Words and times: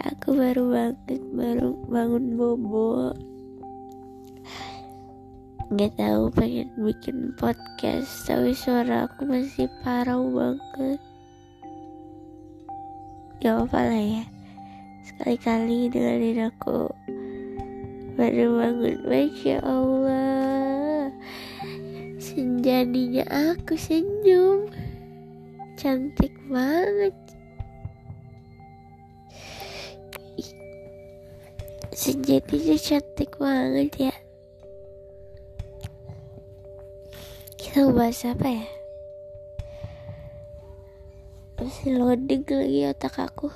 Aku 0.00 0.32
baru 0.32 0.72
banget 0.72 1.20
baru 1.36 1.76
bangun 1.92 2.32
bobo. 2.40 3.12
Gak 5.76 5.92
tahu 6.00 6.32
pengen 6.32 6.72
bikin 6.80 7.36
podcast 7.36 8.24
Tapi 8.24 8.56
suara 8.56 9.04
aku 9.04 9.28
masih 9.28 9.68
parah 9.84 10.16
banget. 10.16 10.96
Gak 13.44 13.52
apa-apa 13.60 13.80
lah 13.92 14.00
ya. 14.00 14.24
Sekali-kali 15.04 15.92
dengerin 15.92 16.48
aku. 16.48 16.88
Baru 18.16 18.56
bangun 18.56 19.04
Masya 19.04 19.60
Allah. 19.60 21.12
Senjadinya 22.16 23.28
aku 23.28 23.76
senyum. 23.76 24.64
Cantik 25.76 26.32
banget 26.48 27.29
Sejatinya 31.90 32.78
cantik 32.78 33.34
banget 33.34 33.90
ya. 33.98 34.14
Kita 37.58 37.90
bahas 37.90 38.22
apa 38.30 38.46
ya? 38.46 38.66
Masih 41.58 41.98
loading 41.98 42.46
lagi 42.46 42.80
otak 42.86 43.18
aku. 43.18 43.50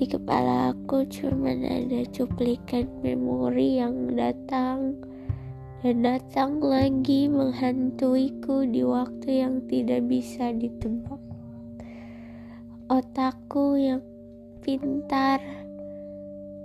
Di 0.00 0.08
kepala 0.08 0.72
aku 0.72 1.04
cuma 1.12 1.52
ada 1.60 2.02
cuplikan 2.08 2.88
memori 3.04 3.84
yang 3.84 4.16
datang. 4.16 4.96
Dan 5.84 6.08
datang 6.08 6.62
lagi 6.62 7.28
menghantuiku 7.28 8.64
di 8.64 8.80
waktu 8.80 9.44
yang 9.44 9.60
tidak 9.68 10.08
bisa 10.08 10.56
ditebak. 10.56 11.20
Otakku 12.88 13.76
yang 13.76 14.00
pintar 14.62 15.42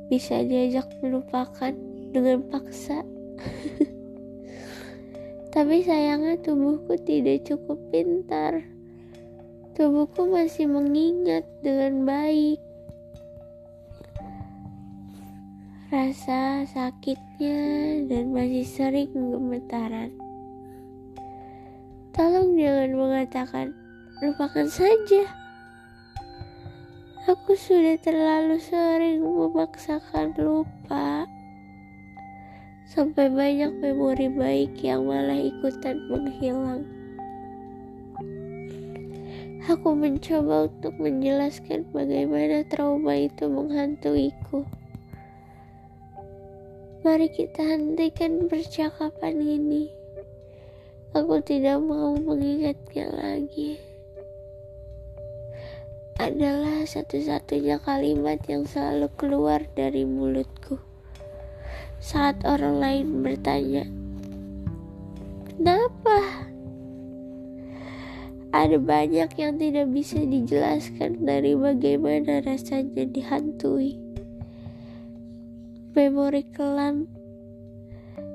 bisa 0.07 0.39
diajak 0.45 0.87
melupakan 1.03 1.73
dengan 2.13 2.45
paksa. 2.47 3.03
Tapi 5.53 5.83
sayangnya 5.83 6.37
tubuhku 6.39 6.95
tidak 7.01 7.49
cukup 7.49 7.81
pintar. 7.89 8.61
Tubuhku 9.73 10.29
masih 10.29 10.69
mengingat 10.69 11.43
dengan 11.65 12.05
baik. 12.05 12.61
Rasa 15.87 16.67
sakitnya 16.67 17.59
dan 18.11 18.35
masih 18.35 18.67
sering 18.67 19.11
gemetaran. 19.13 20.11
Tolong 22.11 22.57
jangan 22.57 22.91
mengatakan 22.97 23.67
lupakan 24.19 24.67
saja. 24.67 25.46
Aku 27.27 27.59
sudah 27.59 27.99
terlalu 27.99 28.55
sering 28.55 29.19
memaksakan 29.19 30.31
lupa. 30.39 31.27
Sampai 32.87 33.27
banyak 33.27 33.83
memori 33.83 34.31
baik 34.31 34.79
yang 34.79 35.11
malah 35.11 35.35
ikutan 35.35 35.99
menghilang. 36.07 36.87
Aku 39.67 39.91
mencoba 39.91 40.71
untuk 40.71 40.95
menjelaskan 40.95 41.83
bagaimana 41.91 42.63
trauma 42.63 43.19
itu 43.19 43.43
menghantuiku. 43.51 44.63
Mari 47.03 47.27
kita 47.27 47.59
hentikan 47.59 48.47
percakapan 48.47 49.35
ini. 49.35 49.91
Aku 51.11 51.43
tidak 51.43 51.83
mau 51.83 52.15
mengingatnya 52.15 53.11
lagi. 53.11 53.86
Adalah 56.17 56.81
satu-satunya 56.89 57.77
kalimat 57.77 58.41
yang 58.49 58.65
selalu 58.65 59.05
keluar 59.13 59.61
dari 59.77 60.01
mulutku 60.01 60.81
saat 61.97 62.41
orang 62.45 62.77
lain 62.77 63.07
bertanya, 63.25 63.85
"Kenapa?" 65.49 66.45
Ada 68.49 68.81
banyak 68.81 69.29
yang 69.37 69.61
tidak 69.61 69.93
bisa 69.93 70.17
dijelaskan 70.17 71.21
dari 71.21 71.53
bagaimana 71.53 72.41
rasanya 72.41 73.05
dihantui 73.05 73.97
memori 75.97 76.45
kelam. 76.53 77.09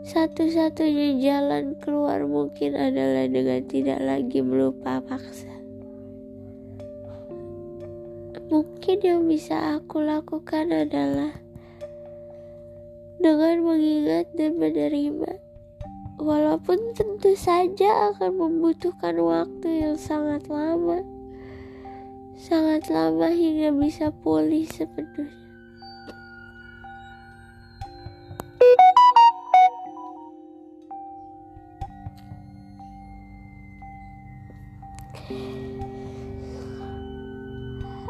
Satu-satunya 0.02 1.18
jalan 1.22 1.78
keluar 1.78 2.26
mungkin 2.26 2.74
adalah 2.74 3.30
dengan 3.30 3.62
tidak 3.70 4.02
lagi 4.02 4.42
melupa 4.42 4.98
paksa. 4.98 5.61
Mungkin 8.52 9.00
yang 9.00 9.24
bisa 9.24 9.80
aku 9.80 10.04
lakukan 10.04 10.68
adalah 10.68 11.40
dengan 13.16 13.64
mengingat 13.64 14.28
dan 14.36 14.60
menerima. 14.60 15.40
Walaupun 16.20 16.92
tentu 16.92 17.32
saja 17.32 18.12
akan 18.12 18.36
membutuhkan 18.36 19.16
waktu 19.24 19.88
yang 19.88 19.96
sangat 19.96 20.52
lama. 20.52 21.00
Sangat 22.36 22.92
lama 22.92 23.32
hingga 23.32 23.72
bisa 23.72 24.12
pulih 24.12 24.68
sepenuhnya. 24.68 25.41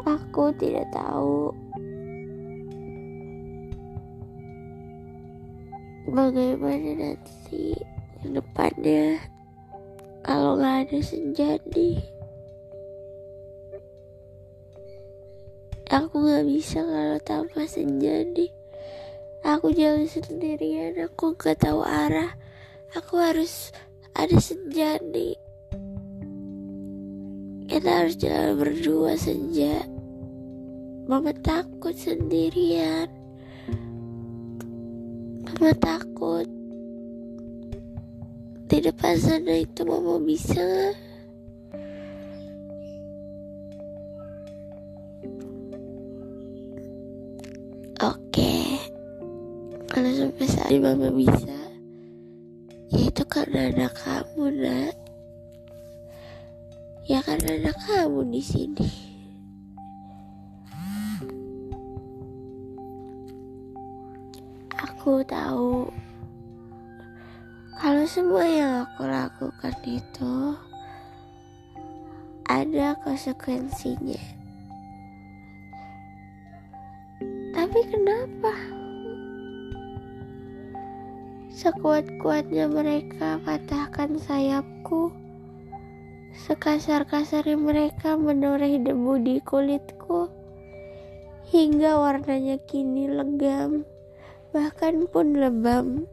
Aku 0.03 0.51
tidak 0.59 0.83
tahu 0.91 1.55
bagaimana 6.11 6.91
nanti 6.93 7.71
ke 8.19 8.27
depannya 8.27 9.17
kalau 10.27 10.59
nggak 10.59 10.87
ada 10.87 10.99
senjadi. 10.99 12.03
Aku 15.87 16.25
nggak 16.25 16.47
bisa 16.51 16.83
kalau 16.83 17.19
tanpa 17.23 17.63
senjadi. 17.63 18.51
Aku 19.43 19.75
jalan 19.75 20.07
sendirian, 20.07 20.95
aku 20.99 21.35
nggak 21.35 21.59
tahu 21.63 21.83
arah. 21.83 22.35
Aku 22.95 23.19
harus 23.19 23.75
ada 24.15 24.39
senjadi. 24.39 25.35
Kita 27.67 27.89
harus 28.03 28.15
jalan 28.15 28.59
berdua 28.59 29.19
senja. 29.19 29.92
Mama 31.03 31.35
takut 31.35 31.91
sendirian. 31.91 33.11
Mama 35.43 35.75
takut. 35.75 36.47
Di 38.71 38.79
depan 38.79 39.19
sana 39.19 39.59
itu 39.59 39.83
mama 39.83 40.15
bisa. 40.23 40.95
Oke. 47.99 48.79
Kalau 49.91 50.11
sampai 50.15 50.47
saat 50.47 50.71
mama 50.79 51.11
bisa. 51.11 51.59
Ya 52.95 53.11
itu 53.11 53.23
karena 53.27 53.75
ada 53.75 53.91
kamu, 53.91 54.55
nak. 54.55 54.95
Ya 57.03 57.19
karena 57.19 57.59
ada 57.59 57.71
kamu 57.75 58.31
di 58.31 58.39
sini. 58.39 59.12
Aku 65.03 65.19
tahu 65.27 65.91
kalau 67.75 68.07
semua 68.07 68.47
yang 68.47 68.87
aku 68.87 69.03
lakukan 69.03 69.75
itu 69.83 70.55
ada 72.47 72.95
konsekuensinya. 73.03 74.23
Tapi 77.51 77.79
kenapa? 77.91 78.55
Sekuat-kuatnya 81.51 82.71
mereka 82.71 83.43
patahkan 83.43 84.15
sayapku. 84.23 85.11
Sekasar-kasarnya 86.47 87.59
mereka 87.59 88.15
menoreh 88.15 88.79
debu 88.79 89.19
di 89.19 89.43
kulitku. 89.43 90.31
Hingga 91.51 91.91
warnanya 91.99 92.55
kini 92.71 93.11
legam, 93.11 93.83
bahkan 94.53 95.09
pun 95.09 95.33
lebam. 95.33 96.05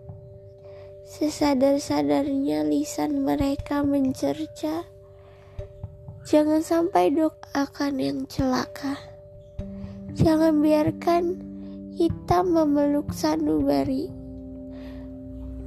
Sesadar-sadarnya 1.05 2.65
lisan 2.65 3.21
mereka 3.21 3.85
mencerca. 3.85 4.89
Jangan 6.25 6.65
sampai 6.65 7.13
doakan 7.13 8.01
yang 8.01 8.25
celaka. 8.25 8.97
Jangan 10.17 10.65
biarkan 10.65 11.37
hitam 11.93 12.57
memeluk 12.57 13.13
sanubari. 13.13 14.09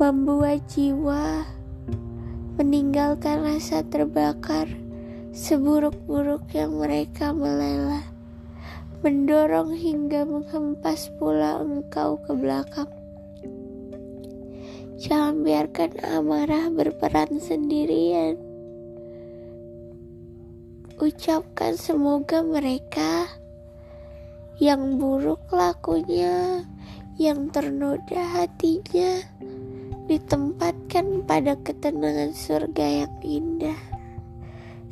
Membuat 0.01 0.65
jiwa 0.73 1.45
meninggalkan 2.53 3.41
rasa 3.41 3.81
terbakar 3.85 4.69
seburuk-buruk 5.33 6.45
yang 6.53 6.77
mereka 6.77 7.33
meleleh, 7.33 8.05
mendorong 9.03 9.75
hingga 9.75 10.23
menghempas 10.23 11.11
pula 11.19 11.59
engkau 11.59 12.15
ke 12.23 12.31
belakang. 12.31 12.87
Jangan 14.95 15.43
biarkan 15.43 15.91
amarah 16.07 16.71
berperan 16.71 17.35
sendirian. 17.43 18.39
Ucapkan 20.95 21.75
semoga 21.75 22.39
mereka 22.47 23.27
yang 24.63 24.95
buruk 24.95 25.51
lakunya, 25.51 26.63
yang 27.19 27.51
ternoda 27.51 28.23
hatinya, 28.23 29.19
ditempatkan 30.07 31.27
pada 31.27 31.59
ketenangan 31.59 32.31
surga 32.31 33.03
yang 33.03 33.13
indah. 33.19 33.81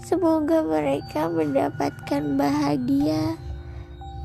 Semoga 0.04 0.68
mereka 0.68 1.32
mendapatkan 1.32 2.36
bahagia 2.36 3.40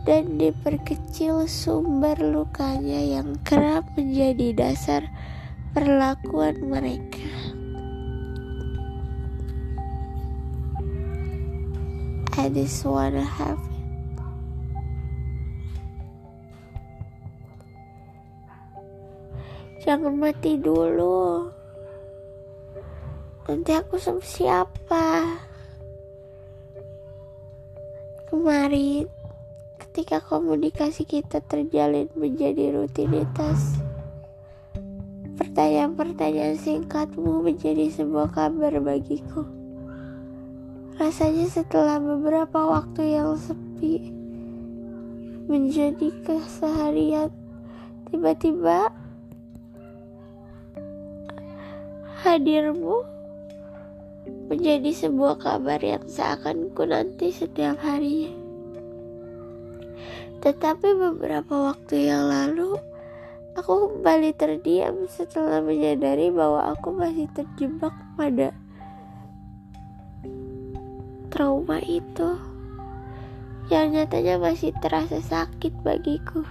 dan 0.06 0.38
diperkecil 0.38 1.50
sumber 1.50 2.14
lukanya 2.22 3.02
yang 3.02 3.34
kerap 3.42 3.82
menjadi 3.98 4.54
dasar 4.54 5.02
perlakuan 5.74 6.62
mereka. 6.62 7.26
I 12.38 12.46
just 12.54 12.86
wanna 12.86 13.26
have 13.26 13.58
it. 13.58 13.76
Jangan 19.82 20.14
mati 20.14 20.54
dulu. 20.54 21.50
Nanti 23.50 23.70
aku 23.74 23.98
sama 23.98 24.22
siapa? 24.22 25.06
Kemarin, 28.30 29.06
ketika 29.96 30.20
komunikasi 30.20 31.08
kita 31.08 31.40
terjalin 31.40 32.12
menjadi 32.12 32.68
rutinitas, 32.68 33.80
Pertanyaan-pertanyaan 35.40 36.60
singkatmu 36.60 37.40
menjadi 37.40 37.88
sebuah 37.88 38.28
kabar 38.28 38.76
bagiku. 38.84 39.48
Rasanya 41.00 41.48
setelah 41.48 41.96
beberapa 41.96 42.76
waktu 42.76 43.16
yang 43.16 43.40
sepi 43.40 44.12
menjadi 45.48 46.12
keseharian, 46.28 47.32
tiba-tiba 48.12 48.92
hadirmu 52.20 53.00
menjadi 54.52 54.92
sebuah 54.92 55.40
kabar 55.40 55.80
yang 55.80 56.04
seakan 56.04 56.68
ku 56.76 56.84
nanti 56.84 57.32
setiap 57.32 57.80
harinya. 57.80 58.45
Tetapi 60.40 60.88
beberapa 60.94 61.72
waktu 61.72 62.10
yang 62.12 62.28
lalu, 62.30 62.78
Aku 63.56 63.88
kembali 63.88 64.36
terdiam 64.36 65.08
setelah 65.08 65.64
menyadari 65.64 66.28
bahwa 66.28 66.76
aku 66.76 66.92
masih 66.92 67.24
terjebak 67.32 67.96
pada 68.12 68.52
trauma 71.32 71.80
itu 71.80 72.36
yang 73.72 73.96
nyatanya 73.96 74.36
masih 74.36 74.76
terasa 74.84 75.24
sakit 75.24 75.72
bagiku. 75.80 76.44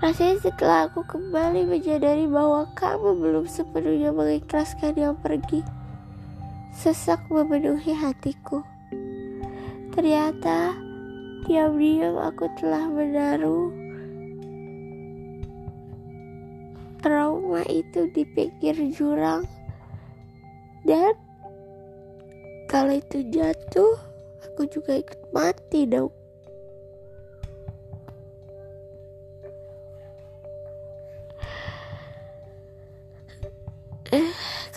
Rasanya 0.00 0.40
setelah 0.40 0.88
aku 0.88 1.04
kembali 1.04 1.68
menyadari 1.68 2.24
bahwa 2.24 2.72
kamu 2.72 3.20
belum 3.20 3.44
sepenuhnya 3.44 4.08
mengikhlaskan 4.08 4.96
yang 4.96 5.20
pergi, 5.20 5.60
sesak 6.72 7.20
memenuhi 7.28 7.92
hatiku. 7.92 8.64
Ternyata 9.92 10.72
diam-diam 11.44 12.16
aku 12.16 12.48
telah 12.56 12.88
menaruh 12.88 13.68
trauma 17.04 17.60
itu 17.68 18.08
di 18.16 18.24
pinggir 18.32 18.72
jurang. 18.96 19.44
Dan 20.88 21.12
kalau 22.64 22.96
itu 22.96 23.28
jatuh 23.28 23.94
aku 24.48 24.64
juga 24.72 24.96
ikut 24.96 25.20
mati 25.36 25.84
dong 25.84 26.08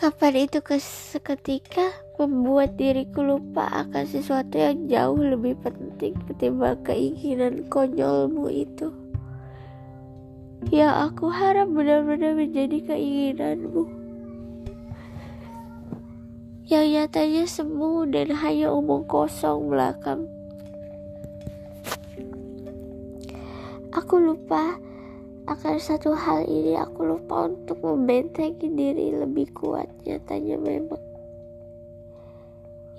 kapan 0.07 0.47
itu 0.47 0.63
seketika 0.79 1.91
membuat 2.15 2.79
diriku 2.79 3.27
lupa 3.27 3.67
akan 3.83 4.07
sesuatu 4.07 4.55
yang 4.55 4.87
jauh 4.87 5.19
lebih 5.19 5.59
penting 5.59 6.15
ketimbang 6.31 6.79
keinginan 6.87 7.67
konyolmu 7.67 8.47
itu. 8.47 8.87
Ya 10.71 10.95
aku 11.11 11.27
harap 11.27 11.67
benar-benar 11.75 12.39
menjadi 12.39 12.87
keinginanmu 12.87 13.83
Yang 16.65 16.85
nyatanya 16.87 17.43
semu 17.45 18.07
dan 18.09 18.31
hanya 18.31 18.73
omong 18.73 19.05
kosong 19.05 19.69
belakang 19.69 20.25
Aku 23.93 24.17
lupa 24.17 24.81
akan 25.47 25.79
satu 25.79 26.11
hal 26.11 26.43
ini 26.43 26.75
aku 26.75 27.07
lupa 27.07 27.47
untuk 27.47 27.79
membentengi 27.79 28.67
diri 28.67 29.15
lebih 29.15 29.47
kuat 29.55 29.87
nyatanya 30.03 30.59
memang 30.59 30.99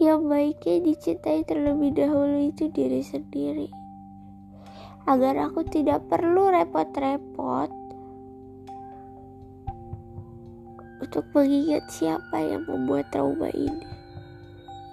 yang 0.00 0.24
baiknya 0.24 0.80
dicintai 0.80 1.44
terlebih 1.44 1.92
dahulu 1.92 2.48
itu 2.48 2.72
diri 2.72 3.04
sendiri 3.04 3.68
agar 5.04 5.52
aku 5.52 5.60
tidak 5.68 6.00
perlu 6.08 6.48
repot-repot 6.48 7.68
untuk 11.04 11.24
mengingat 11.36 11.84
siapa 11.88 12.36
yang 12.42 12.66
membuat 12.66 13.08
trauma 13.14 13.48
ini. 13.54 13.86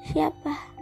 Siapa? 0.06 0.75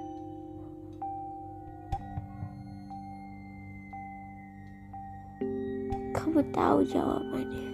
Kamu 6.24 6.40
tahu 6.56 6.88
jawabannya. 6.88 7.68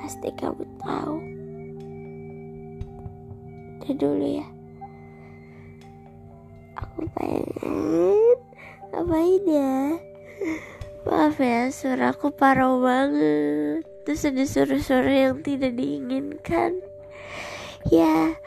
Pasti 0.00 0.32
kamu 0.32 0.64
tahu. 0.80 1.20
Dan 3.84 3.94
dulu 4.00 4.40
ya. 4.40 4.48
Aku 6.80 7.04
pengen 7.12 8.16
ngapain 8.96 9.44
ya? 9.44 9.76
Maaf 11.04 11.36
ya, 11.36 11.68
suaraku 11.68 12.32
parah 12.32 12.80
banget. 12.80 13.84
Terus 14.08 14.24
ada 14.24 14.44
suara-suara 14.48 15.12
yang 15.12 15.44
tidak 15.44 15.76
diinginkan. 15.76 16.80
Ya, 17.92 18.40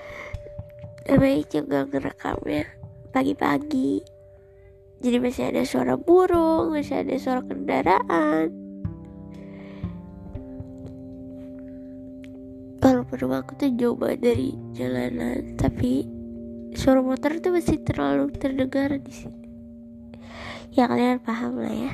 baik 1.06 1.54
juga 1.54 1.86
ngerekamnya 1.86 2.66
pagi-pagi. 3.14 4.15
Jadi 5.06 5.22
masih 5.22 5.54
ada 5.54 5.62
suara 5.62 5.94
burung, 6.02 6.74
masih 6.74 7.06
ada 7.06 7.14
suara 7.22 7.46
kendaraan. 7.46 8.50
Walaupun 12.82 13.18
rumahku 13.22 13.54
tuh 13.54 13.70
jauh 13.78 13.94
banget 13.94 14.34
dari 14.34 14.58
jalanan, 14.74 15.54
tapi 15.62 16.10
suara 16.74 17.06
motor 17.06 17.38
tuh 17.38 17.54
masih 17.54 17.86
terlalu 17.86 18.34
terdengar 18.34 18.98
di 18.98 19.14
sini. 19.14 19.46
Ya 20.74 20.90
kalian 20.90 21.22
paham 21.22 21.62
lah 21.62 21.70
ya. 21.70 21.94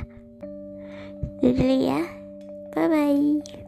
Jadi 1.44 1.92
ya. 1.92 2.00
Bye 2.72 2.88
bye 2.88 3.61